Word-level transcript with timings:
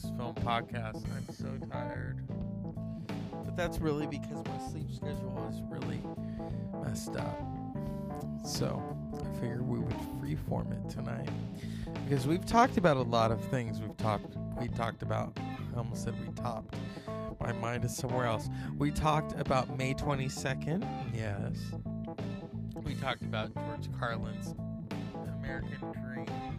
Post 0.00 0.16
Film 0.16 0.34
Podcast. 0.36 1.04
I'm 1.16 1.34
so 1.34 1.66
tired. 1.70 2.22
But 3.44 3.56
that's 3.56 3.78
really 3.78 4.06
because 4.06 4.44
my 4.46 4.70
sleep 4.70 4.90
schedule 4.90 5.46
is 5.50 5.60
really 5.68 6.00
messed 6.82 7.16
up. 7.16 7.38
So 8.44 8.82
I 9.14 9.40
figured 9.40 9.62
we 9.62 9.78
would 9.78 9.96
freeform 10.20 10.72
it 10.72 10.90
tonight. 10.90 11.28
Because 12.08 12.26
we've 12.26 12.46
talked 12.46 12.76
about 12.76 12.96
a 12.96 13.02
lot 13.02 13.30
of 13.30 13.44
things. 13.46 13.80
We've 13.80 13.96
talked 13.96 14.36
we 14.60 14.68
talked 14.68 15.02
about 15.02 15.38
I 15.74 15.78
almost 15.78 16.04
said 16.04 16.14
we 16.26 16.32
topped. 16.34 16.76
My 17.40 17.52
mind 17.52 17.84
is 17.84 17.94
somewhere 17.94 18.26
else. 18.26 18.48
We 18.78 18.90
talked 18.90 19.38
about 19.38 19.76
May 19.76 19.94
22nd. 19.94 20.86
Yes. 21.14 21.58
We 22.84 22.94
talked 22.94 23.22
about 23.22 23.54
George 23.54 23.88
Carlin's 23.98 24.54
American 25.42 25.92
Dream. 25.92 26.49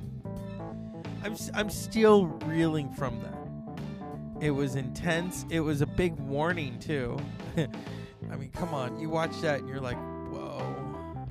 I'm 1.23 1.35
I'm 1.53 1.69
still 1.69 2.25
reeling 2.25 2.91
from 2.91 3.21
that. 3.21 4.43
It 4.43 4.51
was 4.51 4.75
intense. 4.75 5.45
It 5.49 5.59
was 5.59 5.81
a 5.81 5.85
big 5.85 6.13
warning 6.19 6.79
too. 6.79 7.17
I 7.57 8.35
mean, 8.35 8.49
come 8.51 8.73
on. 8.73 8.99
You 8.99 9.09
watch 9.09 9.39
that 9.41 9.59
and 9.59 9.69
you're 9.69 9.79
like, 9.79 9.97
"Whoa. 10.31 11.27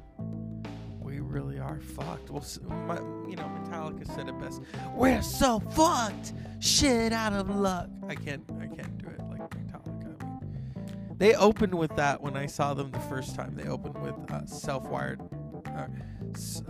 We 1.00 1.20
really 1.20 1.58
are 1.58 1.80
fucked." 1.80 2.30
Well, 2.30 2.44
my, 2.86 2.96
you 3.28 3.36
know, 3.36 3.50
Metallica 3.62 4.06
said 4.14 4.28
it 4.28 4.38
best. 4.38 4.62
We're 4.94 5.22
so 5.22 5.60
fucked. 5.72 6.34
Shit 6.60 7.12
out 7.12 7.32
of 7.32 7.50
luck. 7.50 7.88
I 8.08 8.14
can't 8.14 8.44
I 8.60 8.66
can't 8.66 8.96
do 8.98 9.08
it 9.08 9.20
like 9.28 9.50
Metallica. 9.50 10.22
I 10.22 10.44
mean, 10.44 11.16
they 11.18 11.34
opened 11.34 11.74
with 11.74 11.94
that 11.96 12.20
when 12.20 12.36
I 12.36 12.46
saw 12.46 12.74
them 12.74 12.90
the 12.92 13.00
first 13.00 13.34
time. 13.34 13.56
They 13.56 13.68
opened 13.68 14.00
with 14.00 14.14
uh, 14.30 14.46
Self-Wired 14.46 15.20
uh, 15.66 15.86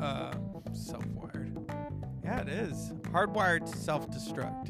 uh, 0.01 0.34
Self-Wired. 0.73 1.40
Yeah, 2.31 2.42
it 2.42 2.48
is. 2.48 2.92
Hardwired 3.11 3.69
to 3.69 3.77
self-destruct 3.77 4.69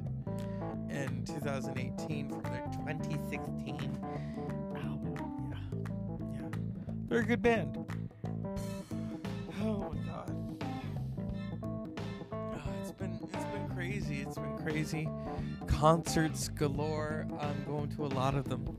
in 0.91 1.23
2018 1.27 2.31
from 2.31 2.43
their 2.45 2.65
2016 2.73 3.99
album. 4.77 5.53
Yeah, 5.53 6.41
yeah, 6.41 6.49
they're 7.07 7.19
a 7.19 7.23
good 7.23 7.43
band. 7.43 7.85
Oh 9.63 9.93
my 9.93 9.99
god. 10.11 10.59
Oh, 11.63 11.89
it's 12.81 12.93
been 12.93 13.19
it's 13.31 13.45
been 13.45 13.69
crazy. 13.75 14.23
It's 14.23 14.39
been 14.39 14.57
crazy. 14.57 15.07
Concerts 15.67 16.49
galore. 16.49 17.27
I'm 17.41 17.65
going 17.67 17.91
to 17.91 18.07
a 18.07 18.09
lot 18.09 18.37
of 18.37 18.49
them. 18.49 18.75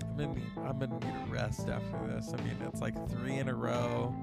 I'm 0.00 0.16
need, 0.16 0.42
I'm 0.58 0.78
gonna 0.78 1.00
need 1.00 1.28
a 1.28 1.32
rest 1.32 1.68
after 1.68 2.06
this. 2.06 2.32
I 2.32 2.36
mean, 2.44 2.56
it's 2.72 2.80
like 2.80 2.94
three 3.10 3.38
in 3.38 3.48
a 3.48 3.54
row. 3.54 4.14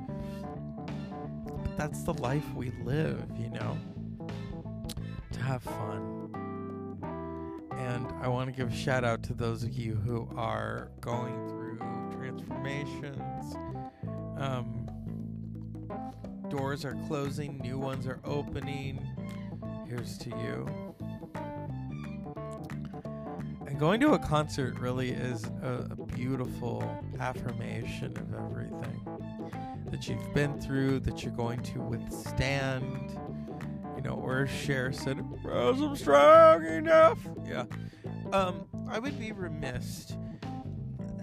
That's 1.77 2.01
the 2.01 2.13
life 2.15 2.43
we 2.55 2.71
live, 2.83 3.23
you 3.37 3.51
know. 3.51 3.77
To 5.31 5.39
have 5.39 5.61
fun. 5.61 6.29
And 7.77 8.07
I 8.19 8.27
want 8.27 8.49
to 8.49 8.51
give 8.51 8.73
a 8.73 8.75
shout 8.75 9.03
out 9.03 9.21
to 9.23 9.35
those 9.35 9.63
of 9.63 9.73
you 9.73 9.93
who 9.93 10.27
are 10.35 10.89
going 10.99 11.47
through 11.47 11.77
transformations. 12.17 13.55
Um, 14.37 14.87
doors 16.49 16.83
are 16.83 16.97
closing, 17.07 17.59
new 17.59 17.77
ones 17.77 18.07
are 18.07 18.19
opening. 18.25 18.99
Here's 19.87 20.17
to 20.17 20.29
you. 20.29 20.67
And 23.67 23.79
going 23.79 24.01
to 24.01 24.13
a 24.13 24.19
concert 24.19 24.79
really 24.79 25.11
is 25.11 25.43
a, 25.61 25.87
a 25.91 26.05
beautiful 26.07 26.83
affirmation 27.19 28.17
of 28.17 28.33
everything 28.33 29.16
that 29.91 30.07
you've 30.07 30.33
been 30.33 30.59
through, 30.59 30.99
that 31.01 31.23
you're 31.23 31.33
going 31.33 31.61
to 31.61 31.79
withstand. 31.79 33.17
You 33.95 34.03
know, 34.03 34.15
or 34.15 34.47
Cher 34.47 34.91
said, 34.91 35.25
"Rose, 35.43 35.81
I'm 35.81 35.95
strong 35.95 36.65
enough." 36.65 37.19
Yeah. 37.45 37.65
Um, 38.31 38.67
I 38.89 38.99
would 38.99 39.17
be 39.19 39.31
remiss 39.31 40.15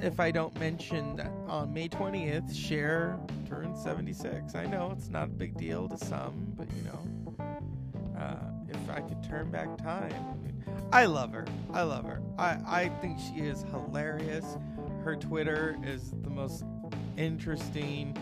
if 0.04 0.20
I 0.20 0.30
don't 0.30 0.58
mention 0.58 1.16
that 1.16 1.30
on 1.46 1.72
May 1.72 1.88
20th, 1.88 2.54
Cher 2.54 3.18
turned 3.48 3.76
76. 3.76 4.54
I 4.54 4.66
know 4.66 4.92
it's 4.96 5.08
not 5.08 5.24
a 5.24 5.32
big 5.32 5.56
deal 5.56 5.88
to 5.88 5.96
some, 5.96 6.52
but 6.56 6.68
you 6.76 6.82
know, 6.82 8.18
uh, 8.18 8.36
if 8.68 8.90
I 8.90 9.00
could 9.00 9.22
turn 9.22 9.50
back 9.50 9.76
time, 9.78 10.12
I, 10.92 11.02
I 11.02 11.06
love 11.06 11.32
her. 11.32 11.46
I 11.72 11.82
love 11.82 12.04
her. 12.04 12.20
I, 12.38 12.58
I 12.66 12.88
think 13.00 13.18
she 13.18 13.40
is 13.40 13.62
hilarious. 13.70 14.58
Her 15.02 15.16
Twitter 15.16 15.76
is 15.82 16.12
the 16.22 16.30
most 16.30 16.64
interesting, 17.16 18.16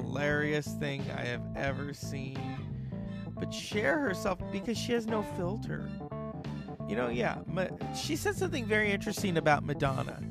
hilarious 0.00 0.66
thing 0.66 1.02
I 1.16 1.22
have 1.22 1.42
ever 1.56 1.92
seen. 1.92 2.38
But 3.38 3.52
Cher 3.52 3.98
herself, 3.98 4.38
because 4.52 4.76
she 4.76 4.92
has 4.92 5.06
no 5.06 5.22
filter. 5.36 5.88
You 6.88 6.96
know, 6.96 7.08
yeah. 7.08 7.38
Ma- 7.46 7.68
she 7.94 8.16
said 8.16 8.34
something 8.34 8.64
very 8.64 8.90
interesting 8.90 9.36
about 9.36 9.64
Madonna. 9.64 10.22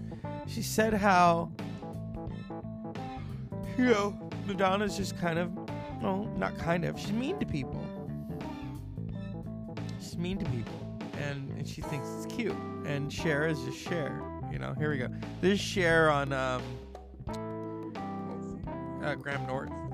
She 0.47 0.61
said 0.61 0.93
how, 0.93 1.51
you 3.77 3.85
know, 3.85 4.31
Madonna's 4.45 4.97
just 4.97 5.17
kind 5.17 5.37
of, 5.39 5.53
well, 6.01 6.29
not 6.37 6.57
kind 6.57 6.85
of, 6.85 6.99
she's 6.99 7.11
mean 7.11 7.37
to 7.39 7.45
people. 7.45 7.83
She's 9.99 10.17
mean 10.17 10.37
to 10.39 10.45
people. 10.45 10.99
And, 11.19 11.49
and 11.57 11.67
she 11.67 11.81
thinks 11.81 12.07
it's 12.17 12.33
cute. 12.33 12.55
And 12.85 13.11
Cher 13.11 13.47
is 13.47 13.61
just 13.63 13.79
Cher. 13.79 14.21
You 14.51 14.59
know, 14.59 14.73
here 14.77 14.89
we 14.89 14.97
go. 14.97 15.09
This 15.41 15.53
is 15.53 15.59
Cher 15.59 16.09
on 16.09 16.33
um, 16.33 16.61
uh, 19.07 19.15
Graham 19.15 19.47
Norton. 19.47 19.86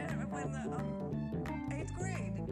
When 0.00 0.52
the 0.52 0.58
um, 0.76 1.68
eighth 1.72 1.94
grade. 1.94 2.32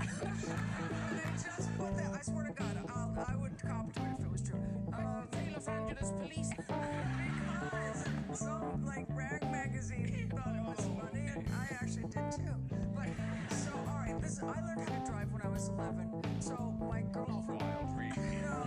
they 0.00 1.30
just 1.32 1.78
put 1.78 1.96
that. 1.96 2.12
I 2.12 2.20
swear 2.22 2.46
to 2.46 2.52
God, 2.52 2.76
I'll, 2.94 3.26
I 3.28 3.36
would 3.36 3.58
cop 3.62 3.92
to 3.94 4.00
it 4.02 4.06
if 4.18 4.24
it 4.26 4.30
was 4.32 4.42
true. 4.42 4.60
Um, 4.92 5.28
Say 5.32 5.52
Los 5.54 5.68
Angeles 5.68 6.12
police. 6.20 6.50
because 6.56 8.38
some 8.38 8.84
like 8.84 9.06
rag 9.10 9.42
magazine 9.50 10.30
thought 10.30 10.54
it 10.54 10.64
was 10.68 10.86
funny, 11.00 11.26
and 11.34 11.46
I 11.58 11.74
actually 11.80 12.02
did 12.02 12.32
too. 12.32 12.54
But 12.94 13.08
so 13.56 13.72
all 13.88 14.02
right, 14.06 14.20
this 14.20 14.42
I 14.42 14.60
learned 14.60 14.88
how 14.88 14.98
to 14.98 15.10
drive 15.10 15.32
when 15.32 15.42
I 15.42 15.48
was 15.48 15.68
11. 15.68 16.40
So 16.40 16.74
my 16.80 17.02
girlfriend. 17.12 17.60
Wild. 17.60 17.76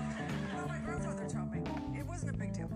No, 0.53 0.62
no, 0.62 0.68
my 0.68 0.77
grandfather 0.79 1.27
taught 1.27 1.51
me. 1.51 1.59
It 2.00 2.06
wasn't 2.06 2.36
a 2.36 2.38
big 2.38 2.53
deal. 2.53 2.69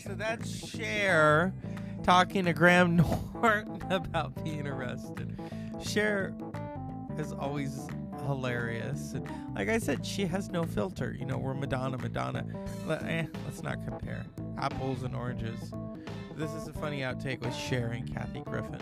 So 0.00 0.14
that's 0.14 0.70
Cher 0.70 1.52
talking 2.04 2.44
to 2.44 2.52
Graham 2.52 2.96
Norton 3.34 3.82
about 3.90 4.44
being 4.44 4.66
arrested. 4.66 5.40
Cher 5.82 6.34
is 7.18 7.32
always 7.32 7.88
hilarious. 8.24 9.14
And 9.14 9.28
like 9.56 9.68
I 9.68 9.78
said, 9.78 10.06
she 10.06 10.26
has 10.26 10.50
no 10.50 10.62
filter. 10.64 11.16
You 11.18 11.26
know, 11.26 11.36
we're 11.36 11.54
Madonna, 11.54 11.98
Madonna. 11.98 12.46
Let, 12.86 13.02
eh, 13.04 13.26
let's 13.44 13.62
not 13.62 13.84
compare 13.84 14.24
apples 14.56 15.02
and 15.02 15.16
oranges. 15.16 15.72
This 16.36 16.52
is 16.52 16.68
a 16.68 16.72
funny 16.72 17.00
outtake 17.00 17.40
with 17.40 17.54
Cher 17.54 17.88
and 17.88 18.12
Kathy 18.12 18.40
Griffin. 18.40 18.80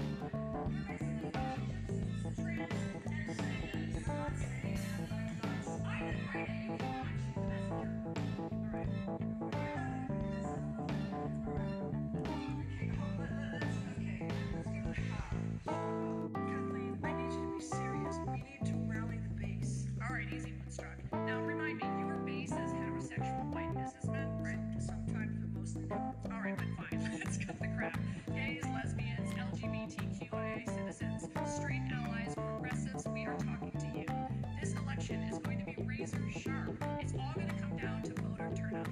is 36.06 36.14
for 36.14 36.40
sure. 36.40 36.68
It's 37.00 37.12
all 37.14 37.32
going 37.34 37.48
to 37.48 37.54
come 37.54 37.76
down 37.78 38.02
to 38.02 38.10
voter 38.22 38.50
turnout. 38.54 38.86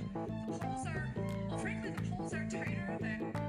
The 0.51 0.59
polls 0.59 0.87
are, 0.87 1.15
well, 1.49 1.59
frankly, 1.59 1.91
the 1.91 2.17
polls 2.17 2.35
are 2.35 2.49
tighter 2.51 2.99
than 3.01 3.44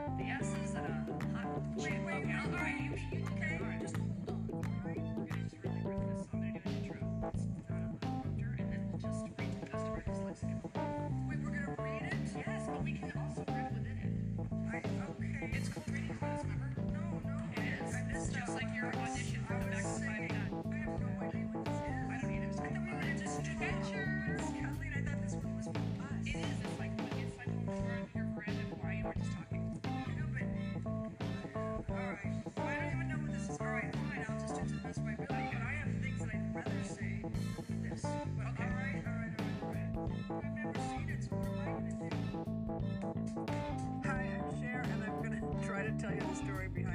tell 46.05 46.13
you 46.13 46.21
the 46.21 46.35
story 46.35 46.67
behind 46.67 46.94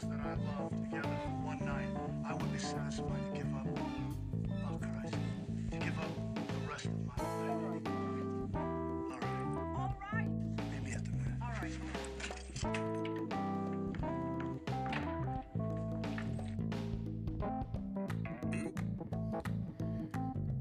girls 0.00 0.12
that 0.12 0.26
I 0.26 0.34
love 0.60 0.70
together 0.84 1.08
for 1.22 1.30
one 1.46 1.58
night, 1.64 1.88
I 2.28 2.34
would 2.34 2.52
be 2.52 2.58
satisfied 2.58 3.24
to 3.32 3.38
give 3.38 3.54
up. 3.54 3.66
Oh 4.66 4.78
Christ, 4.78 5.14
to 5.72 5.76
give 5.78 5.98
up 5.98 6.34
the 6.34 6.70
rest 6.70 6.86
of 6.86 7.06
my 7.06 7.14
life. 7.16 7.82
All 8.54 9.18
right. 9.20 9.46
All 9.78 9.94
right. 10.12 10.28
Meet 10.72 10.82
me 10.84 10.92
at 10.92 11.04
the 11.04 11.10
minute. 11.12 11.38
All 11.42 11.52
right. 11.60 11.72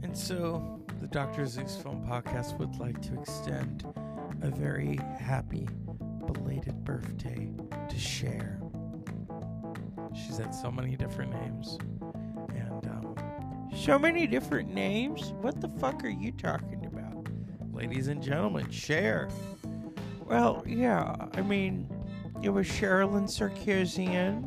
And 0.03 0.17
so, 0.17 0.81
the 0.99 1.07
Dr. 1.07 1.45
Zeus 1.45 1.77
Film 1.77 2.05
Podcast 2.05 2.57
would 2.57 2.75
like 2.77 3.01
to 3.03 3.19
extend 3.19 3.85
a 4.41 4.49
very 4.49 4.99
happy 5.19 5.67
belated 6.25 6.83
birthday 6.83 7.51
to 7.89 7.99
Cher. 7.99 8.58
She's 10.29 10.37
had 10.37 10.53
so 10.53 10.69
many 10.69 10.95
different 10.95 11.33
names. 11.33 11.79
And, 12.49 12.85
um, 12.85 13.15
so 13.75 13.97
many 13.97 14.27
different 14.27 14.71
names? 14.71 15.33
What 15.41 15.59
the 15.59 15.67
fuck 15.67 16.03
are 16.03 16.09
you 16.09 16.31
talking 16.31 16.85
about? 16.85 17.27
Ladies 17.73 18.09
and 18.09 18.21
gentlemen, 18.21 18.69
Cher. 18.69 19.27
Well, 20.27 20.63
yeah, 20.67 21.15
I 21.33 21.41
mean, 21.41 21.89
it 22.43 22.49
was 22.49 22.67
Cherilyn 22.67 23.23
Sarkisian, 23.23 24.45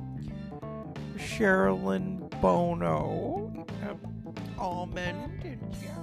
Cherilyn 1.16 2.30
Bono, 2.40 3.66
um, 3.82 4.34
Allman, 4.60 5.40
and 5.44 5.74
yeah. 5.82 5.98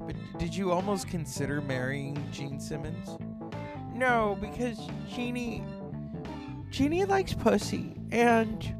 But 0.00 0.16
did 0.38 0.54
you 0.54 0.72
almost 0.72 1.08
consider 1.08 1.62
marrying 1.62 2.22
Gene 2.32 2.60
Simmons? 2.60 3.16
No, 3.94 4.36
because 4.42 4.78
Jeannie. 5.08 5.64
Jeannie 6.68 7.06
likes 7.06 7.32
pussy 7.32 7.94
and 8.14 8.74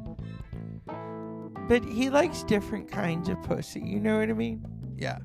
but 1.67 1.83
he 1.83 2.09
likes 2.09 2.43
different 2.43 2.89
kinds 2.89 3.27
of 3.27 3.41
pussy, 3.43 3.81
you 3.81 3.99
know 3.99 4.19
what 4.19 4.29
I 4.29 4.33
mean? 4.33 4.65
Yeah. 4.97 5.17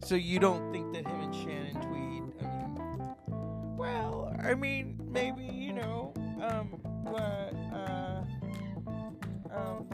So 0.00 0.14
you 0.16 0.38
don't 0.40 0.72
think 0.72 0.92
that 0.94 1.06
him 1.06 1.20
and 1.20 1.34
Shannon 1.34 1.74
Tweed 1.74 2.22
I 2.40 2.56
mean 2.56 3.76
Well, 3.76 4.34
I 4.42 4.54
mean 4.54 4.98
maybe, 5.10 5.44
you 5.44 5.72
know, 5.72 6.12
um 6.42 6.80
but 7.04 7.54
uh 7.72 8.22
um 9.54 9.86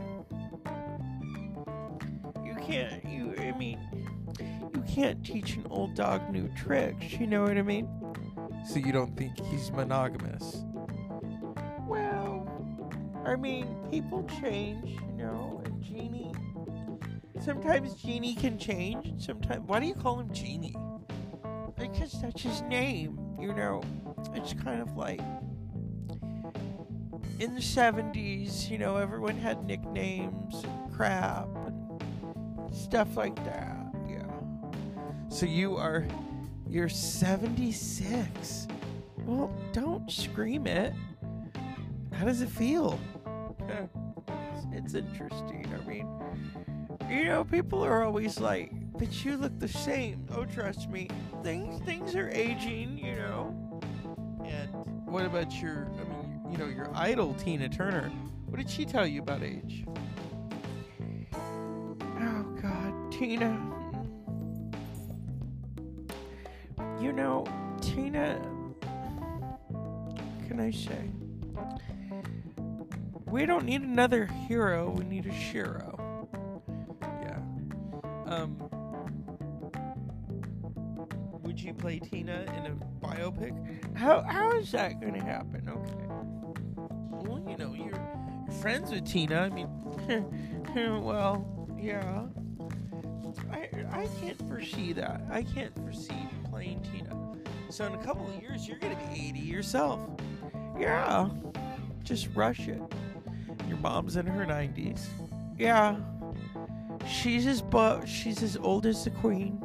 you 2.45 2.55
can't 2.55 3.05
you 3.05 3.35
I 3.39 3.53
mean 3.59 3.79
you 4.75 4.83
can't 4.89 5.23
teach 5.25 5.57
an 5.57 5.67
old 5.69 5.95
dog 5.95 6.31
new 6.31 6.49
tricks, 6.55 7.13
you 7.13 7.27
know 7.27 7.43
what 7.43 7.59
I 7.59 7.63
mean? 7.63 7.89
So 8.67 8.79
you 8.79 8.93
don't 8.93 9.15
think 9.19 9.39
he's 9.47 9.71
monogamous? 9.71 10.65
Well, 11.87 12.24
I 13.25 13.37
mean, 13.37 13.66
people 13.90 14.28
change, 14.40 14.90
you 14.90 15.12
know, 15.16 15.62
and 15.64 15.83
Genie. 15.83 16.33
Sometimes 17.40 17.95
Genie 17.95 18.35
can 18.35 18.59
change. 18.59 19.25
Sometimes, 19.25 19.66
why 19.66 19.81
do 19.81 19.87
you 19.87 19.95
call 19.95 20.21
him 20.21 20.33
Genie? 20.33 20.76
Because 21.76 22.21
that's 22.21 22.43
his 22.43 22.62
name, 22.62 23.19
you 23.40 23.52
know. 23.54 23.83
It's 24.35 24.52
kind 24.52 24.81
of 24.81 24.97
like 24.97 25.21
in 27.40 27.54
the 27.54 27.61
70s, 27.61 28.71
you 28.71 28.78
know, 28.78 28.97
everyone 28.97 29.37
had 29.37 29.64
nicknames 29.64 30.62
and 30.62 30.95
crap 30.95 31.49
and 31.66 32.75
stuff 32.75 33.16
like 33.16 33.37
that. 33.45 33.87
Yeah. 34.09 34.26
So 35.28 35.47
you 35.47 35.76
are 35.76 36.07
you're 36.69 36.88
76. 36.88 38.69
Well, 39.25 39.52
don't 39.73 40.11
scream 40.11 40.66
it. 40.66 40.93
How 42.12 42.25
does 42.25 42.43
it 42.43 42.49
feel? 42.49 42.99
It's, 43.68 44.66
it's 44.73 44.94
interesting. 44.94 45.66
I 45.75 45.88
mean, 45.88 46.09
you 47.11 47.25
know, 47.26 47.44
people 47.44 47.85
are 47.85 48.02
always 48.02 48.40
like, 48.40 48.73
"But 48.99 49.25
you 49.25 49.37
look 49.37 49.59
the 49.59 49.68
same." 49.68 50.26
Oh, 50.35 50.44
trust 50.44 50.88
me, 50.90 51.09
things 51.42 51.80
things 51.85 52.14
are 52.14 52.30
aging. 52.30 52.99
You 52.99 53.16
know. 53.16 53.80
And 54.44 54.71
what 55.06 55.25
about 55.25 55.52
your? 55.61 55.87
I 56.00 56.04
mean, 56.09 56.40
you 56.50 56.59
know, 56.59 56.66
your 56.66 56.90
idol 56.94 57.35
Tina 57.35 57.68
Turner. 57.68 58.11
What 58.47 58.59
did 58.59 58.71
she 58.71 58.85
tell 58.85 59.06
you 59.06 59.21
about 59.21 59.42
age? 59.42 59.85
Oh 61.35 62.42
God, 62.62 63.12
Tina. 63.12 63.59
You 67.00 67.12
know, 67.12 67.44
Tina. 67.80 68.40
Can 70.47 70.61
I 70.61 70.71
say? 70.71 71.11
We 73.35 73.47
don't 73.47 73.64
need 73.64 73.83
another 73.83 74.26
hero. 74.26 74.91
We 74.91 75.03
need 75.03 75.26
a 75.26 75.35
Shiro. 75.35 76.29
Yeah. 77.03 77.41
Um. 78.33 78.57
Would 81.43 81.61
you 81.61 81.75
play 81.75 81.99
Tina 81.99 82.43
in 82.57 82.67
a 82.67 83.05
biopic? 83.05 83.97
How 83.97 84.23
how 84.23 84.53
is 84.53 84.71
that 84.71 85.00
to 85.00 85.19
happen? 85.19 85.69
Okay. 85.69 86.07
Well, 87.29 87.45
you 87.50 87.57
know, 87.57 87.75
you're, 87.75 87.88
you're 87.88 88.57
friends 88.62 88.93
with 88.93 89.05
Tina. 89.05 89.41
I 89.41 89.49
mean, 89.49 91.03
well, 91.03 91.69
yeah. 91.76 92.26
I 93.50 93.69
I 93.91 94.09
can't 94.21 94.38
foresee 94.47 94.93
that. 94.93 95.23
I 95.29 95.43
can't 95.43 95.75
foresee 95.75 96.29
playing 96.49 96.87
Tina. 96.93 97.17
So 97.69 97.85
in 97.85 97.95
a 97.95 98.05
couple 98.05 98.29
of 98.29 98.41
years, 98.41 98.69
you're 98.69 98.79
gonna 98.79 98.95
be 99.12 99.26
80 99.31 99.41
yourself. 99.41 100.09
Yeah. 100.79 101.31
Just 102.05 102.29
rush 102.37 102.69
it. 102.69 102.81
Your 103.75 103.83
mom's 103.83 104.14
in 104.14 104.25
her 104.26 104.47
90s. 104.47 105.07
Yeah. 105.59 105.97
She's 107.09 107.45
as 107.45 107.61
bu- 107.61 108.07
she's 108.07 108.40
as 108.40 108.57
old 108.57 108.87
as 108.87 109.02
the 109.02 109.11
queen. 109.11 109.61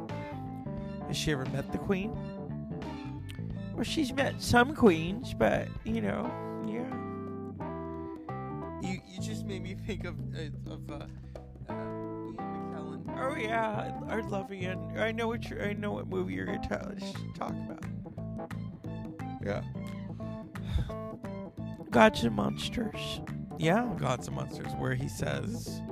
Has 1.06 1.16
she 1.16 1.30
ever 1.30 1.46
met 1.46 1.70
the 1.70 1.78
queen? 1.78 2.12
Well, 3.72 3.84
she's 3.84 4.12
met 4.12 4.42
some 4.42 4.74
queens, 4.74 5.32
but 5.32 5.68
you 5.84 6.00
know, 6.00 6.28
yeah. 6.66 6.90
You 8.82 9.00
you 9.06 9.20
just 9.22 9.46
made 9.46 9.62
me 9.62 9.74
think 9.86 10.04
of 10.04 10.16
uh, 10.34 10.72
of 10.72 10.90
uh, 10.90 10.94
uh, 11.68 11.72
Ian 11.72 12.36
McKellen. 12.36 13.16
Oh 13.16 13.36
yeah, 13.36 13.92
I, 14.08 14.16
I 14.16 14.20
love 14.22 14.52
Ian. 14.52 14.98
I 14.98 15.12
know 15.12 15.28
what 15.28 15.48
you 15.48 15.60
I 15.60 15.72
know 15.72 15.92
what 15.92 16.08
movie 16.08 16.34
you're 16.34 16.46
gonna 16.46 16.66
tell, 16.68 16.92
talk 17.38 17.50
about. 17.52 17.84
Yeah. 19.44 19.62
Gods 21.90 22.24
and 22.24 22.34
Monsters. 22.34 23.20
Yeah, 23.60 23.86
Gods 23.98 24.26
and 24.26 24.36
Monsters, 24.36 24.72
where 24.78 24.94
he 24.94 25.06
says 25.06 25.82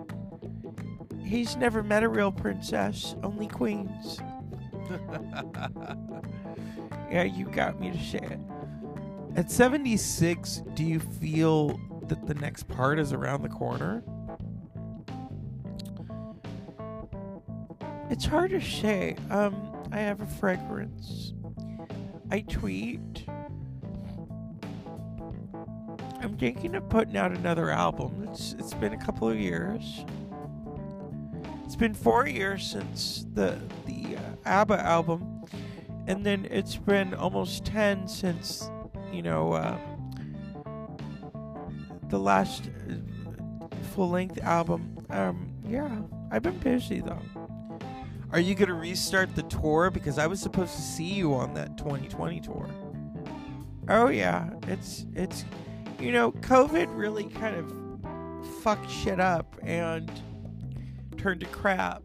he's 1.23 1.55
never 1.57 1.83
met 1.83 2.03
a 2.03 2.09
real 2.09 2.33
princess, 2.33 3.15
only 3.23 3.47
queens. 3.47 4.21
yeah, 7.11 7.25
you 7.25 7.45
got 7.45 7.79
me 7.79 7.91
to 7.91 7.99
say 7.99 8.21
it. 8.21 8.41
At 9.37 9.51
76, 9.51 10.63
do 10.73 10.83
you 10.83 10.99
feel 10.99 11.79
that 12.07 12.27
the 12.27 12.33
next 12.33 12.69
part 12.69 12.99
is 12.99 13.13
around 13.13 13.43
the 13.43 13.51
corner? 13.51 14.03
It's 18.09 18.25
hard 18.25 18.53
to 18.53 18.63
say. 18.63 19.15
Um, 19.29 19.87
I 19.93 19.99
have 19.99 20.23
a 20.23 20.27
fragrance. 20.27 21.35
I 22.31 22.41
tweet. 22.41 23.27
Thinking 26.39 26.75
of 26.75 26.89
putting 26.89 27.17
out 27.17 27.33
another 27.33 27.71
album. 27.71 28.29
It's 28.31 28.55
it's 28.59 28.75
been 28.75 28.93
a 28.93 28.99
couple 28.99 29.29
of 29.29 29.39
years. 29.39 30.05
It's 31.65 31.77
been 31.77 31.95
four 31.95 32.27
years 32.27 32.65
since 32.67 33.27
the 33.35 33.59
the 33.87 34.17
uh, 34.17 34.21
ABBA 34.47 34.81
album, 34.81 35.43
and 36.07 36.25
then 36.25 36.47
it's 36.51 36.77
been 36.77 37.15
almost 37.15 37.65
ten 37.65 38.07
since 38.09 38.71
you 39.13 39.23
know 39.23 39.53
uh, 39.53 39.79
the 42.09 42.19
last 42.19 42.71
uh, 42.89 43.67
full 43.95 44.11
length 44.11 44.39
album. 44.43 44.99
Um, 45.11 45.53
yeah, 45.67 46.01
I've 46.31 46.43
been 46.43 46.59
busy 46.59 47.01
though. 47.01 47.23
Are 48.31 48.41
you 48.41 48.55
gonna 48.55 48.75
restart 48.75 49.35
the 49.35 49.43
tour? 49.45 49.91
Because 49.91 50.19
I 50.19 50.27
was 50.27 50.41
supposed 50.41 50.77
to 50.77 50.83
see 50.83 51.15
you 51.15 51.35
on 51.35 51.55
that 51.55 51.77
2020 51.79 52.41
tour. 52.41 52.69
Oh 53.89 54.09
yeah, 54.09 54.51
it's 54.67 55.07
it's 55.15 55.45
you 56.01 56.13
know 56.13 56.33
COVID 56.33 56.89
really 56.97 57.25
kind 57.25 57.57
of 57.57 57.73
fucked 58.63 58.91
shit 58.91 59.21
up 59.21 59.57
and 59.63 60.11
turned 61.17 61.41
to 61.41 61.47
crap. 61.47 62.03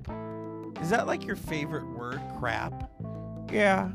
Is 0.81 0.89
that 0.89 1.07
like 1.07 1.25
your 1.25 1.35
favorite 1.35 1.85
word, 1.85 2.21
crap? 2.39 2.89
Yeah. 3.51 3.89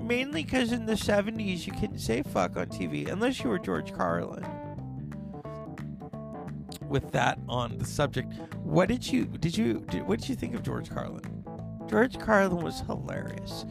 Mainly 0.00 0.44
because 0.44 0.70
in 0.70 0.84
the 0.84 0.92
70s 0.92 1.66
you 1.66 1.72
couldn't 1.72 1.98
say 1.98 2.22
fuck 2.22 2.56
on 2.56 2.66
TV 2.66 3.10
unless 3.10 3.42
you 3.42 3.48
were 3.48 3.58
George 3.58 3.92
Carlin. 3.94 4.44
With 6.82 7.10
that 7.12 7.38
on 7.48 7.78
the 7.78 7.86
subject, 7.86 8.32
what 8.62 8.88
did 8.88 9.06
you 9.06 9.24
did 9.24 9.56
you 9.56 9.84
did, 9.88 10.06
what 10.06 10.20
did 10.20 10.28
you 10.28 10.34
think 10.34 10.54
of 10.54 10.62
George 10.62 10.90
Carlin? 10.90 11.44
George 11.88 12.18
Carlin 12.18 12.62
was 12.62 12.80
hilarious. 12.80 13.64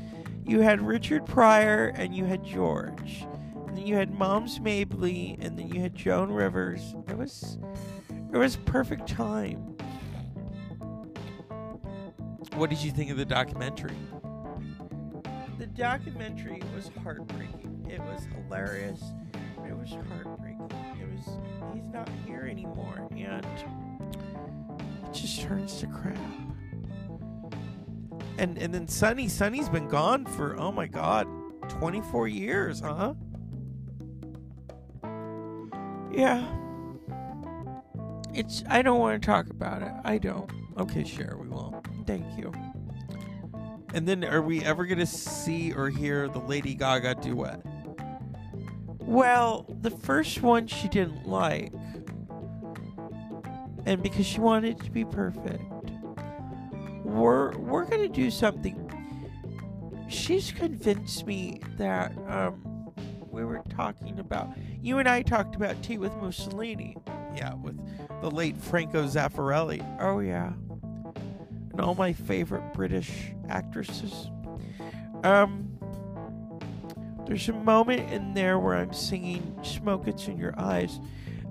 You 0.45 0.61
had 0.61 0.81
Richard 0.81 1.25
Pryor 1.25 1.93
and 1.95 2.15
you 2.15 2.25
had 2.25 2.43
George. 2.43 3.25
And 3.73 3.79
then 3.79 3.87
you 3.87 3.95
had 3.95 4.13
Moms 4.13 4.59
Mabley 4.59 5.35
and 5.41 5.57
then 5.57 5.67
you 5.67 5.81
had 5.81 5.95
Joan 5.95 6.29
Rivers. 6.29 6.93
It 7.07 7.17
was 7.17 7.57
it 8.31 8.37
was 8.37 8.55
perfect 8.55 9.07
time. 9.07 9.75
What 12.53 12.69
did 12.69 12.83
you 12.83 12.91
think 12.91 13.09
of 13.09 13.17
the 13.17 13.25
documentary? 13.25 13.95
The 15.57 15.65
documentary 15.65 16.61
was 16.75 16.91
heartbreaking. 17.01 17.87
It 17.89 17.99
was 18.01 18.27
hilarious. 18.35 19.01
It 19.67 19.75
was 19.75 19.89
heartbreaking. 19.89 20.69
It 21.01 21.07
was 21.11 21.39
he's 21.73 21.91
not 21.91 22.07
here 22.27 22.47
anymore 22.47 23.07
and 23.09 23.43
it 23.43 25.13
just 25.13 25.41
turns 25.41 25.79
to 25.79 25.87
crap. 25.87 26.15
And 28.37 28.59
and 28.59 28.71
then 28.71 28.87
Sonny, 28.87 29.27
Sonny's 29.27 29.67
been 29.67 29.87
gone 29.87 30.27
for 30.27 30.59
oh 30.59 30.71
my 30.71 30.85
god, 30.85 31.27
24 31.69 32.27
years, 32.27 32.79
huh? 32.79 33.15
Yeah. 36.13 36.45
It's 38.33 38.63
I 38.69 38.81
don't 38.81 38.99
want 38.99 39.21
to 39.21 39.25
talk 39.25 39.49
about 39.49 39.81
it. 39.81 39.91
I 40.03 40.17
don't. 40.17 40.49
Okay, 40.77 41.03
sure, 41.03 41.37
we 41.37 41.47
won't. 41.49 41.85
Thank 42.07 42.25
you. 42.37 42.51
And 43.93 44.07
then 44.07 44.23
are 44.23 44.41
we 44.41 44.63
ever 44.63 44.85
going 44.85 44.99
to 44.99 45.05
see 45.05 45.71
or 45.73 45.89
hear 45.89 46.27
the 46.27 46.39
Lady 46.39 46.73
Gaga 46.73 47.15
duet? 47.15 47.61
Well, 48.99 49.65
the 49.81 49.91
first 49.91 50.41
one 50.41 50.65
she 50.67 50.87
didn't 50.87 51.27
like. 51.27 51.71
and 53.85 54.01
because 54.01 54.25
she 54.25 54.39
wanted 54.39 54.79
it 54.79 54.83
to 54.85 54.91
be 54.91 55.05
perfect. 55.05 55.61
We're 57.03 57.57
we're 57.57 57.85
gonna 57.85 58.07
do 58.07 58.31
something. 58.31 58.79
She's 60.07 60.51
convinced 60.51 61.25
me 61.27 61.61
that 61.77 62.13
um 62.27 62.72
we 63.33 63.43
were 63.43 63.61
talking 63.75 64.19
about 64.19 64.49
you 64.81 64.99
and 64.99 65.09
I 65.09 65.23
talked 65.23 65.55
about 65.55 65.81
tea 65.81 65.97
with 65.97 66.15
Mussolini. 66.17 66.95
Yeah, 67.35 67.55
with 67.55 67.79
the 68.21 68.29
late 68.29 68.55
Franco 68.55 69.05
Zeffirelli. 69.05 69.83
Oh 69.99 70.19
yeah. 70.19 70.53
And 71.71 71.81
all 71.81 71.95
my 71.95 72.13
favorite 72.13 72.73
British 72.73 73.33
actresses. 73.49 74.29
Um 75.23 75.69
there's 77.25 77.49
a 77.49 77.53
moment 77.53 78.11
in 78.11 78.33
there 78.33 78.59
where 78.59 78.75
I'm 78.75 78.93
singing 78.93 79.57
Smoke 79.63 80.05
Gets 80.05 80.27
in 80.27 80.37
Your 80.37 80.53
Eyes 80.59 80.99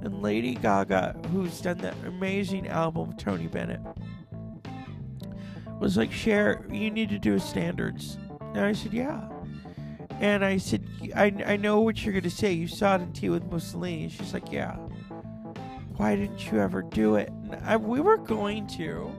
and 0.03 0.23
Lady 0.23 0.55
Gaga, 0.55 1.19
who's 1.33 1.61
done 1.61 1.79
that 1.79 1.95
amazing 2.07 2.69
album 2.69 3.17
Tony 3.17 3.47
Bennett, 3.47 3.81
was 5.81 5.97
like, 5.97 6.13
Cher, 6.13 6.67
you 6.71 6.91
need 6.91 7.09
to 7.09 7.19
do 7.19 7.35
a 7.35 7.41
standards. 7.41 8.19
And 8.55 8.61
I 8.61 8.73
said, 8.73 8.93
Yeah. 8.93 9.32
And 10.23 10.45
I 10.45 10.57
said, 10.57 10.89
I, 11.17 11.35
I 11.45 11.57
know 11.57 11.81
what 11.81 12.05
you're 12.05 12.13
going 12.13 12.23
to 12.23 12.31
say. 12.31 12.53
You 12.53 12.69
saw 12.69 12.95
it 12.95 13.03
in 13.03 13.13
Tea 13.13 13.29
with 13.29 13.45
Mussolini. 13.51 14.09
She's 14.09 14.33
like, 14.33 14.53
Yeah. 14.53 14.77
Why 15.97 16.17
didn't 16.17 16.51
you 16.51 16.59
ever 16.59 16.83
do 16.83 17.17
it? 17.17 17.29
And 17.29 17.57
I, 17.65 17.77
we 17.77 18.01
were 18.01 18.17
going 18.17 18.67
to. 18.69 19.13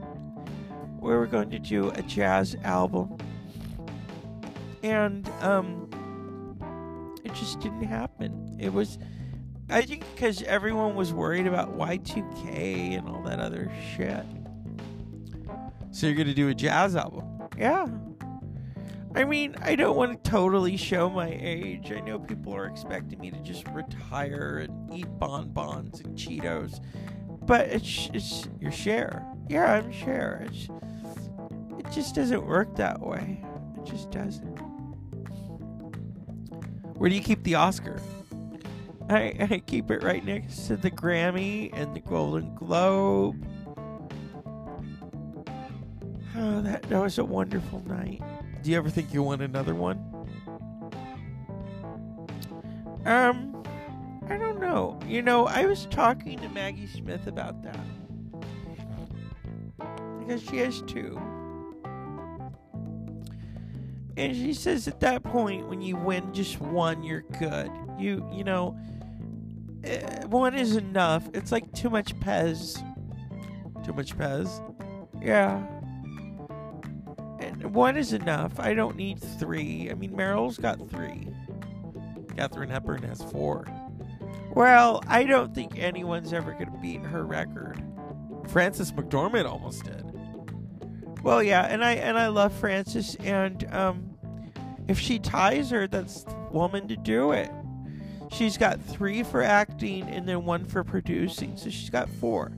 We 0.98 1.14
were 1.14 1.26
going 1.26 1.50
to 1.50 1.58
do 1.58 1.90
a 1.90 2.02
jazz 2.02 2.56
album. 2.64 3.18
And 4.82 5.28
um, 5.40 5.88
it 7.22 7.34
just 7.34 7.60
didn't 7.60 7.84
happen. 7.84 8.56
It 8.58 8.72
was 8.72 8.98
I 9.70 9.82
think 9.82 10.04
because 10.14 10.42
everyone 10.42 10.94
was 10.94 11.12
worried 11.12 11.46
about 11.46 11.76
Y2K 11.78 12.98
and 12.98 13.08
all 13.08 13.22
that 13.22 13.40
other 13.40 13.72
shit. 13.96 14.24
So 15.90 16.06
you're 16.06 16.16
gonna 16.16 16.34
do 16.34 16.48
a 16.48 16.54
jazz 16.54 16.96
album? 16.96 17.24
Yeah. 17.58 17.86
I 19.16 19.24
mean, 19.24 19.54
I 19.62 19.76
don't 19.76 19.96
want 19.96 20.24
to 20.24 20.30
totally 20.30 20.76
show 20.76 21.08
my 21.08 21.36
age. 21.40 21.92
I 21.92 22.00
know 22.00 22.18
people 22.18 22.54
are 22.54 22.66
expecting 22.66 23.20
me 23.20 23.30
to 23.30 23.38
just 23.38 23.66
retire 23.68 24.66
and 24.68 24.92
eat 24.92 25.06
bonbons 25.18 26.00
and 26.00 26.16
Cheetos, 26.16 26.80
but 27.46 27.68
it's 27.68 28.10
it's 28.12 28.48
your 28.60 28.72
Cher. 28.72 29.24
Yeah, 29.48 29.72
I'm 29.74 29.92
Cher. 29.92 30.44
It's 30.48 30.68
it 31.78 31.92
just 31.92 32.14
doesn't 32.14 32.44
work 32.44 32.74
that 32.76 33.00
way. 33.00 33.44
It 33.76 33.84
just 33.84 34.10
doesn't. 34.10 34.58
Where 36.96 37.08
do 37.08 37.14
you 37.14 37.22
keep 37.22 37.44
the 37.44 37.54
Oscar? 37.54 38.00
I, 39.08 39.34
I 39.38 39.62
keep 39.66 39.90
it 39.90 40.02
right 40.02 40.24
next 40.24 40.66
to 40.68 40.76
the 40.76 40.90
Grammy 40.90 41.70
and 41.72 41.94
the 41.94 42.00
Golden 42.00 42.54
Globe. 42.54 43.44
Oh, 46.36 46.60
that, 46.62 46.82
that 46.84 47.00
was 47.00 47.18
a 47.18 47.24
wonderful 47.24 47.82
night. 47.86 48.22
Do 48.64 48.70
you 48.70 48.78
ever 48.78 48.88
think 48.88 49.12
you 49.12 49.22
want 49.22 49.42
another 49.42 49.74
one? 49.74 49.98
Um, 53.04 53.62
I 54.26 54.38
don't 54.38 54.58
know. 54.58 54.98
You 55.06 55.20
know, 55.20 55.46
I 55.46 55.66
was 55.66 55.84
talking 55.90 56.38
to 56.38 56.48
Maggie 56.48 56.86
Smith 56.86 57.26
about 57.26 57.62
that. 57.62 57.78
Because 60.18 60.42
she 60.42 60.56
has 60.56 60.80
two. 60.86 61.20
And 64.16 64.34
she 64.34 64.54
says 64.54 64.88
at 64.88 64.98
that 65.00 65.22
point, 65.24 65.68
when 65.68 65.82
you 65.82 65.96
win 65.96 66.32
just 66.32 66.58
one, 66.58 67.02
you're 67.02 67.24
good. 67.38 67.70
You, 67.98 68.26
you 68.32 68.44
know, 68.44 68.78
eh, 69.84 70.24
one 70.24 70.54
is 70.54 70.76
enough. 70.76 71.28
It's 71.34 71.52
like 71.52 71.70
too 71.74 71.90
much 71.90 72.18
Pez. 72.18 72.82
Too 73.84 73.92
much 73.92 74.16
Pez? 74.16 74.48
Yeah. 75.22 75.62
One 77.74 77.96
is 77.96 78.12
enough. 78.12 78.60
I 78.60 78.72
don't 78.72 78.94
need 78.94 79.20
three. 79.20 79.90
I 79.90 79.94
mean, 79.94 80.12
Meryl's 80.12 80.58
got 80.58 80.78
three. 80.90 81.26
Katharine 82.36 82.70
Hepburn 82.70 83.02
has 83.02 83.20
four. 83.32 83.66
Well, 84.54 85.02
I 85.08 85.24
don't 85.24 85.52
think 85.52 85.76
anyone's 85.76 86.32
ever 86.32 86.52
going 86.52 86.70
to 86.70 86.78
beat 86.78 87.02
her 87.02 87.26
record. 87.26 87.82
Frances 88.46 88.92
McDormand 88.92 89.50
almost 89.50 89.82
did. 89.82 90.04
Well, 91.24 91.42
yeah, 91.42 91.62
and 91.62 91.84
I 91.84 91.94
and 91.94 92.16
I 92.16 92.28
love 92.28 92.52
Frances, 92.52 93.16
and 93.16 93.66
um, 93.74 94.14
if 94.86 95.00
she 95.00 95.18
ties 95.18 95.70
her, 95.70 95.88
that's 95.88 96.22
the 96.22 96.36
woman 96.52 96.86
to 96.86 96.96
do 96.96 97.32
it. 97.32 97.50
She's 98.30 98.56
got 98.56 98.80
three 98.80 99.24
for 99.24 99.42
acting 99.42 100.08
and 100.08 100.28
then 100.28 100.44
one 100.44 100.64
for 100.64 100.84
producing, 100.84 101.56
so 101.56 101.70
she's 101.70 101.90
got 101.90 102.08
four. 102.08 102.52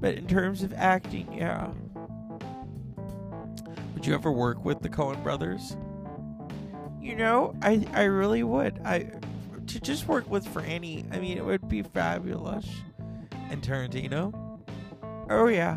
But 0.00 0.16
in 0.16 0.26
terms 0.26 0.62
of 0.62 0.74
acting, 0.74 1.32
yeah. 1.32 1.70
You 4.08 4.14
ever 4.14 4.32
work 4.32 4.64
with 4.64 4.80
the 4.80 4.88
Coen 4.88 5.22
brothers? 5.22 5.76
You 6.98 7.14
know, 7.14 7.54
I 7.60 7.86
I 7.92 8.04
really 8.04 8.42
would. 8.42 8.80
I 8.82 9.10
to 9.66 9.80
just 9.80 10.08
work 10.08 10.30
with 10.30 10.46
Franny. 10.46 11.04
I 11.14 11.20
mean, 11.20 11.36
it 11.36 11.44
would 11.44 11.68
be 11.68 11.82
fabulous. 11.82 12.66
And 13.50 13.60
Tarantino. 13.60 14.32
Oh 15.28 15.48
yeah. 15.48 15.76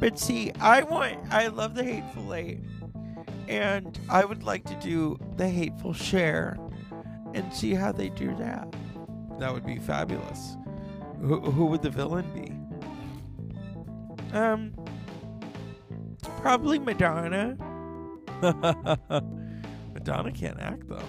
But 0.00 0.18
see, 0.18 0.50
I 0.58 0.82
want. 0.82 1.20
I 1.30 1.46
love 1.46 1.76
the 1.76 1.84
Hateful 1.84 2.34
Eight, 2.34 2.58
and 3.46 3.96
I 4.08 4.24
would 4.24 4.42
like 4.42 4.64
to 4.64 4.74
do 4.80 5.16
the 5.36 5.48
Hateful 5.48 5.92
Cher, 5.92 6.58
and 7.34 7.54
see 7.54 7.72
how 7.72 7.92
they 7.92 8.08
do 8.08 8.34
that. 8.34 8.66
That 9.38 9.52
would 9.52 9.64
be 9.64 9.78
fabulous. 9.78 10.56
Who, 11.20 11.38
who 11.38 11.66
would 11.66 11.82
the 11.82 11.90
villain 11.90 12.26
be? 12.34 12.50
Um, 14.36 14.74
probably 16.42 16.78
Madonna. 16.80 17.56
Madonna 19.94 20.32
can't 20.32 20.60
act 20.60 20.88
though. 20.88 21.08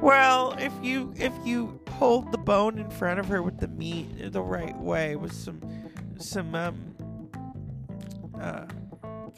Well, 0.00 0.56
if 0.58 0.72
you 0.82 1.12
if 1.16 1.32
you 1.44 1.78
hold 1.90 2.32
the 2.32 2.38
bone 2.38 2.78
in 2.78 2.90
front 2.90 3.20
of 3.20 3.28
her 3.28 3.42
with 3.42 3.58
the 3.58 3.68
meat 3.68 4.32
the 4.32 4.42
right 4.42 4.76
way 4.78 5.16
with 5.16 5.32
some 5.32 5.60
some 6.18 6.54
um 6.54 7.28
uh 8.40 8.66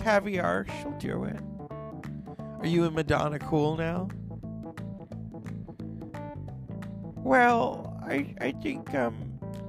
caviar, 0.00 0.66
she'll 0.80 0.92
do 0.92 1.24
it. 1.24 1.40
Are 2.60 2.66
you 2.66 2.84
and 2.84 2.94
Madonna 2.94 3.40
cool 3.40 3.76
now? 3.76 4.08
Well, 7.16 8.00
I 8.04 8.34
I 8.40 8.52
think 8.52 8.94
um 8.94 9.16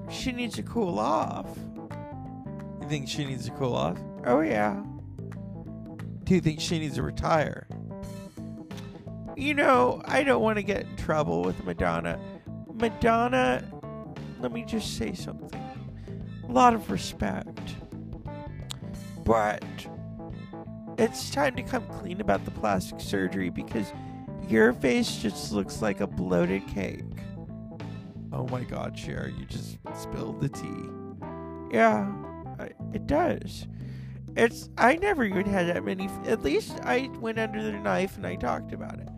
she 0.10 0.32
needs 0.32 0.56
to 0.56 0.64
cool 0.64 1.00
off. 1.00 1.50
You 2.82 2.88
think 2.88 3.08
she 3.08 3.26
needs 3.26 3.46
to 3.46 3.52
cool 3.52 3.76
off? 3.76 3.98
Oh 4.26 4.42
yeah. 4.42 4.84
Do 6.30 6.36
you 6.36 6.42
think 6.42 6.62
she 6.62 6.78
needs 6.78 6.94
to 6.94 7.02
retire? 7.02 7.68
You 9.36 9.56
know, 9.56 10.00
I 10.06 10.22
don't 10.22 10.44
want 10.44 10.58
to 10.58 10.62
get 10.62 10.82
in 10.82 10.96
trouble 10.96 11.42
with 11.42 11.66
Madonna. 11.66 12.20
Madonna, 12.72 13.64
let 14.40 14.52
me 14.52 14.64
just 14.64 14.96
say 14.96 15.16
something. 15.16 15.60
A 16.48 16.52
lot 16.52 16.76
of 16.76 16.92
respect. 16.92 17.74
But 19.26 19.66
it's 21.00 21.32
time 21.32 21.56
to 21.56 21.64
come 21.64 21.88
clean 22.00 22.22
about 22.22 22.46
the 22.46 22.52
plastic 22.52 23.02
surgery 23.02 23.50
because 23.50 23.92
your 24.48 24.72
face 24.72 25.16
just 25.16 25.52
looks 25.52 25.82
like 25.82 26.00
a 26.00 26.06
bloated 26.06 26.68
cake. 26.68 27.06
Oh 28.32 28.48
my 28.50 28.62
god, 28.62 28.96
Cher, 28.96 29.32
you 29.36 29.46
just 29.46 29.80
spilled 29.96 30.42
the 30.42 30.50
tea. 30.50 31.76
Yeah, 31.76 32.08
it 32.94 33.08
does. 33.08 33.66
It's 34.36 34.70
I 34.78 34.96
never 34.96 35.24
even 35.24 35.46
had 35.46 35.68
that 35.68 35.84
many. 35.84 36.10
At 36.26 36.44
least 36.44 36.80
I 36.84 37.10
went 37.20 37.40
under 37.40 37.64
the 37.64 37.74
knife 37.74 38.18
and 38.18 38.26
I 38.26 38.36
talked 38.36 38.74
about 38.74 39.00
it. 39.00 39.10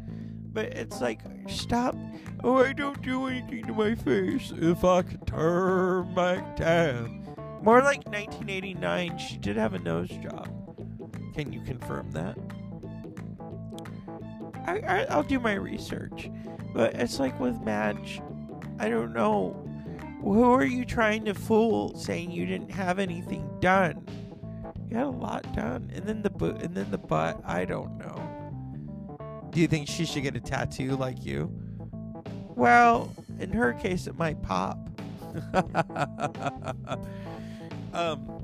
But 0.54 0.66
it's 0.74 1.00
like, 1.00 1.22
stop. 1.48 1.96
Oh, 2.44 2.58
I 2.58 2.74
don't 2.74 3.02
do 3.02 3.28
anything 3.28 3.66
to 3.68 3.74
my 3.74 3.96
face 3.96 4.52
if 4.56 4.84
I 4.84 5.02
could 5.02 5.26
turn 5.26 6.14
back 6.14 6.58
time. 6.58 7.24
More 7.62 7.82
like 7.82 8.06
1989, 8.08 9.18
she 9.18 9.38
did 9.38 9.56
have 9.56 9.74
a 9.74 9.80
nose 9.80 10.10
job. 10.10 10.50
Can 11.36 11.54
you 11.54 11.62
confirm 11.62 12.12
that? 12.12 12.38
I, 14.66 14.80
I 14.80 15.04
I'll 15.10 15.24
do 15.24 15.40
my 15.40 15.54
research, 15.54 16.30
but 16.74 16.96
it's 16.96 17.20
like 17.20 17.40
with 17.40 17.62
Madge, 17.62 18.22
I 18.80 18.90
don't 18.90 19.14
know. 19.14 19.58
Who 20.22 20.44
are 20.44 20.66
you 20.66 20.86
trying 20.86 21.26
to 21.26 21.34
fool, 21.34 21.96
saying 21.98 22.32
you 22.32 22.46
didn't 22.46 22.72
have 22.72 23.00
anything 23.00 23.48
done? 23.60 24.06
Had 24.92 25.04
a 25.04 25.10
lot 25.10 25.56
done, 25.56 25.90
and 25.96 26.06
then 26.06 26.22
the 26.22 26.30
bu- 26.30 26.58
and 26.58 26.76
then 26.76 26.92
the 26.92 26.98
butt. 26.98 27.42
I 27.46 27.64
don't 27.64 27.98
know. 27.98 29.48
Do 29.52 29.62
you 29.62 29.68
think 29.68 29.88
she 29.88 30.06
should 30.06 30.24
get 30.24 30.36
a 30.36 30.42
tattoo 30.42 30.98
like 30.98 31.26
you? 31.26 31.50
Well, 32.56 33.14
in 33.40 33.54
her 33.54 33.72
case, 33.74 34.08
it 34.08 34.18
might 34.18 34.42
pop. 34.42 34.78
um, 37.94 38.42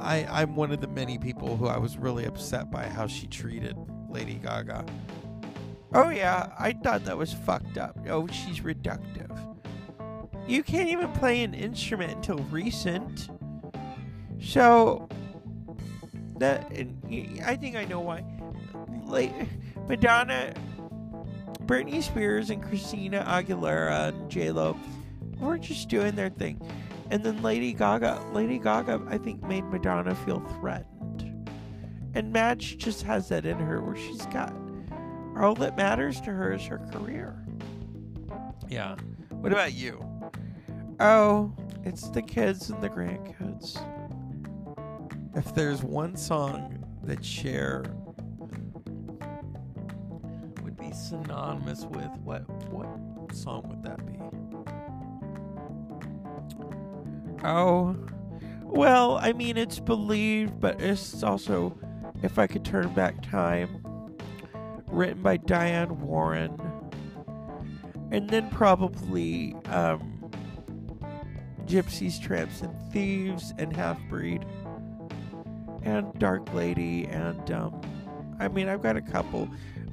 I 0.00 0.26
I'm 0.28 0.56
one 0.56 0.72
of 0.72 0.80
the 0.80 0.88
many 0.88 1.16
people 1.16 1.56
who 1.56 1.68
I 1.68 1.78
was 1.78 1.96
really 1.96 2.24
upset 2.24 2.72
by 2.72 2.88
how 2.88 3.06
she 3.06 3.28
treated 3.28 3.76
Lady 4.08 4.34
Gaga. 4.34 4.84
Oh 5.92 6.08
yeah, 6.08 6.52
I 6.58 6.72
thought 6.72 7.04
that 7.04 7.16
was 7.16 7.32
fucked 7.32 7.78
up. 7.78 7.96
Oh, 8.08 8.26
she's 8.26 8.60
reductive. 8.60 9.30
You 10.48 10.64
can't 10.64 10.88
even 10.88 11.12
play 11.12 11.44
an 11.44 11.54
instrument 11.54 12.12
until 12.14 12.38
recent. 12.50 13.30
So 14.40 15.08
that 16.38 16.70
and 16.72 17.42
I 17.44 17.56
think 17.56 17.76
I 17.76 17.84
know 17.84 18.00
why. 18.00 18.24
Like 19.04 19.32
Madonna, 19.88 20.54
Britney 21.66 22.02
Spears, 22.02 22.50
and 22.50 22.62
Christina 22.62 23.24
Aguilera 23.26 24.08
and 24.08 24.30
J 24.30 24.50
Lo 24.50 24.76
were 25.38 25.58
just 25.58 25.88
doing 25.88 26.14
their 26.14 26.30
thing, 26.30 26.60
and 27.10 27.22
then 27.22 27.42
Lady 27.42 27.72
Gaga, 27.72 28.24
Lady 28.32 28.58
Gaga, 28.58 29.02
I 29.08 29.18
think 29.18 29.42
made 29.42 29.64
Madonna 29.64 30.14
feel 30.14 30.40
threatened, 30.60 31.48
and 32.14 32.32
Madge 32.32 32.78
just 32.78 33.02
has 33.02 33.28
that 33.28 33.44
in 33.44 33.58
her 33.58 33.82
where 33.82 33.96
she's 33.96 34.26
got 34.26 34.54
all 35.36 35.54
that 35.56 35.76
matters 35.76 36.20
to 36.22 36.30
her 36.30 36.52
is 36.52 36.64
her 36.66 36.78
career. 36.78 37.44
Yeah. 38.68 38.96
What 39.30 39.52
about 39.52 39.72
you? 39.72 40.04
Oh, 41.00 41.52
it's 41.82 42.08
the 42.10 42.22
kids 42.22 42.70
and 42.70 42.82
the 42.82 42.88
grandkids. 42.88 43.78
If 45.36 45.54
there's 45.54 45.82
one 45.82 46.16
song 46.16 46.84
that 47.02 47.24
Cher 47.24 47.84
would 50.62 50.76
be 50.76 50.92
synonymous 50.92 51.84
with, 51.86 52.10
what 52.22 52.48
what 52.70 53.34
song 53.34 53.68
would 53.68 53.82
that 53.82 54.06
be? 54.06 54.18
Oh, 57.44 57.96
well, 58.62 59.18
I 59.18 59.32
mean, 59.32 59.56
it's 59.56 59.78
believed, 59.78 60.60
but 60.60 60.80
it's 60.80 61.22
also, 61.22 61.76
if 62.22 62.38
I 62.38 62.46
could 62.46 62.64
turn 62.64 62.94
back 62.94 63.22
time, 63.22 63.84
written 64.86 65.22
by 65.22 65.36
Diane 65.36 66.00
Warren, 66.00 66.58
and 68.10 68.30
then 68.30 68.48
probably 68.50 69.54
um, 69.66 70.30
Gypsies, 71.66 72.20
Tramps, 72.20 72.62
and 72.62 72.74
Thieves, 72.92 73.52
and 73.58 73.74
Half 73.76 74.00
Breed, 74.08 74.46
and 75.84 76.12
Dark 76.18 76.52
Lady, 76.54 77.04
and 77.04 77.50
um, 77.52 77.80
I 78.40 78.48
mean, 78.48 78.68
I've 78.68 78.82
got 78.82 78.96
a 78.96 79.02
couple. 79.02 79.48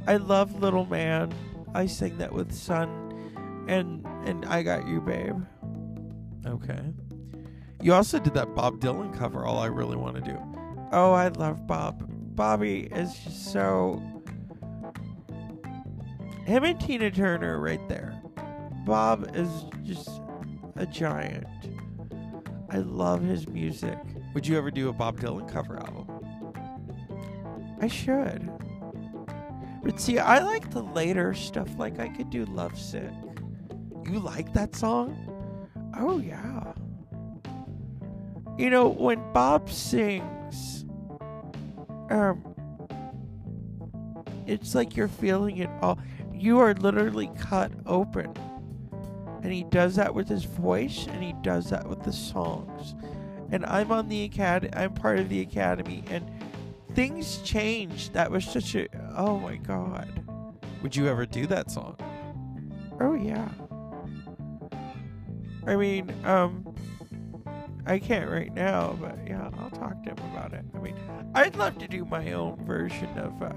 I 0.07 0.17
love 0.17 0.59
Little 0.59 0.85
Man. 0.85 1.31
I 1.75 1.85
sing 1.85 2.17
that 2.17 2.33
with 2.33 2.51
Sun, 2.53 2.89
and 3.67 4.05
and 4.25 4.45
I 4.45 4.63
Got 4.63 4.87
You, 4.87 5.01
Babe. 5.01 5.43
Okay. 6.47 6.81
You 7.81 7.93
also 7.93 8.19
did 8.19 8.33
that 8.35 8.55
Bob 8.55 8.79
Dylan 8.79 9.17
cover. 9.17 9.45
All 9.45 9.59
I 9.59 9.67
really 9.67 9.97
want 9.97 10.15
to 10.15 10.21
do. 10.21 10.37
Oh, 10.91 11.13
I 11.13 11.27
love 11.29 11.67
Bob. 11.67 12.05
Bobby 12.35 12.87
is 12.91 13.13
just 13.19 13.51
so. 13.51 14.01
Him 16.45 16.63
and 16.63 16.79
Tina 16.79 17.11
Turner 17.11 17.59
right 17.59 17.87
there. 17.87 18.19
Bob 18.85 19.31
is 19.35 19.49
just 19.83 20.09
a 20.75 20.85
giant. 20.85 21.47
I 22.69 22.77
love 22.77 23.21
his 23.21 23.47
music. 23.47 23.97
Would 24.33 24.47
you 24.47 24.57
ever 24.57 24.71
do 24.71 24.89
a 24.89 24.93
Bob 24.93 25.19
Dylan 25.19 25.51
cover 25.51 25.77
album? 25.77 26.07
I 27.81 27.87
should. 27.87 28.49
But 29.83 29.99
see, 29.99 30.19
I 30.19 30.39
like 30.39 30.71
the 30.71 30.83
later 30.83 31.33
stuff. 31.33 31.69
Like 31.77 31.99
I 31.99 32.07
could 32.07 32.29
do 32.29 32.45
Love 32.45 32.77
Sick. 32.79 33.11
You 34.05 34.19
like 34.19 34.53
that 34.53 34.75
song? 34.75 35.17
Oh 35.97 36.19
yeah. 36.19 36.73
You 38.57 38.69
know, 38.69 38.89
when 38.89 39.19
Bob 39.33 39.69
sings, 39.69 40.85
um, 42.09 42.43
it's 44.45 44.75
like 44.75 44.95
you're 44.95 45.07
feeling 45.07 45.57
it 45.57 45.69
all. 45.81 45.97
You 46.33 46.59
are 46.59 46.73
literally 46.75 47.31
cut 47.39 47.71
open. 47.85 48.33
And 49.43 49.51
he 49.51 49.63
does 49.63 49.95
that 49.95 50.13
with 50.13 50.27
his 50.27 50.43
voice, 50.43 51.07
and 51.07 51.23
he 51.23 51.33
does 51.41 51.71
that 51.71 51.87
with 51.87 52.03
the 52.03 52.13
songs. 52.13 52.93
And 53.51 53.65
I'm 53.65 53.91
on 53.91 54.07
the 54.07 54.23
academy. 54.23 54.73
I'm 54.73 54.93
part 54.93 55.19
of 55.19 55.29
the 55.29 55.41
academy, 55.41 56.03
and 56.09 56.29
things 56.95 57.37
changed. 57.39 58.13
That 58.13 58.31
was 58.31 58.45
such 58.45 58.75
a. 58.75 58.87
Oh 59.15 59.37
my 59.37 59.57
god. 59.57 60.25
Would 60.81 60.95
you 60.95 61.07
ever 61.07 61.25
do 61.25 61.45
that 61.47 61.69
song? 61.69 61.97
Oh 62.99 63.13
yeah. 63.13 63.49
I 65.67 65.75
mean, 65.75 66.11
um, 66.25 66.73
I 67.85 67.99
can't 67.99 68.29
right 68.29 68.53
now, 68.53 68.97
but 68.99 69.17
yeah, 69.27 69.49
I'll 69.59 69.69
talk 69.69 70.01
to 70.03 70.09
him 70.11 70.17
about 70.31 70.53
it. 70.53 70.65
I 70.73 70.79
mean, 70.79 70.95
I'd 71.35 71.55
love 71.55 71.77
to 71.79 71.87
do 71.87 72.05
my 72.05 72.31
own 72.31 72.65
version 72.65 73.09
of, 73.17 73.41
uh, 73.43 73.53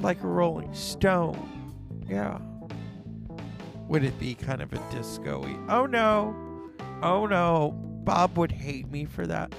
like 0.00 0.22
a 0.22 0.26
Rolling 0.26 0.74
Stone. 0.74 1.72
Yeah. 2.06 2.38
Would 3.88 4.04
it 4.04 4.18
be 4.18 4.34
kind 4.34 4.62
of 4.62 4.72
a 4.72 4.82
disco-y? 4.90 5.56
Oh 5.68 5.86
no. 5.86 6.34
Oh 7.02 7.26
no. 7.26 7.91
Bob 8.04 8.36
would 8.36 8.52
hate 8.52 8.90
me 8.90 9.04
for 9.04 9.26
that. 9.26 9.54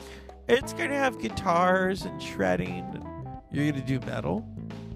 It's 0.48 0.74
gonna 0.74 0.98
have 0.98 1.20
guitars 1.22 2.04
and 2.04 2.22
shredding. 2.22 3.02
You're 3.52 3.72
gonna 3.72 3.86
do 3.86 4.00
metal? 4.02 4.48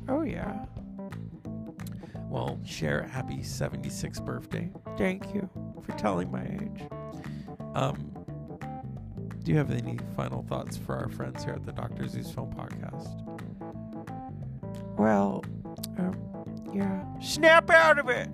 Oh 0.09 0.21
yeah. 0.21 0.65
Well, 2.29 2.59
Cher 2.65 2.99
a 3.01 3.07
happy 3.07 3.37
76th 3.37 4.23
birthday. 4.25 4.69
Thank 4.97 5.33
you 5.33 5.49
for 5.83 5.93
telling 5.93 6.29
my 6.29 6.43
age. 6.43 6.87
Um, 7.73 8.11
do 9.43 9.51
you 9.51 9.57
have 9.57 9.71
any 9.71 9.97
final 10.15 10.43
thoughts 10.43 10.75
for 10.75 10.95
our 10.95 11.07
friends 11.07 11.45
here 11.45 11.53
at 11.53 11.65
the 11.65 11.71
Dr. 11.71 12.05
Zeus 12.07 12.31
Film 12.31 12.51
Podcast? 12.53 13.23
Well, 14.97 15.45
um, 15.97 16.15
yeah. 16.73 17.05
Snap 17.19 17.69
out 17.69 17.97
of 17.97 18.09
it! 18.09 18.29